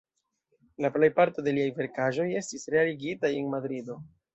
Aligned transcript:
La 0.85 0.91
plejparto 0.95 1.45
de 1.49 1.55
liaj 1.59 1.69
verkaĵoj 1.77 2.29
estis 2.43 2.69
realigitaj 2.77 3.35
en 3.41 3.57
Madrido. 3.59 4.05